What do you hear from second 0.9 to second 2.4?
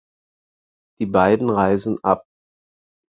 Die beiden reisen ab.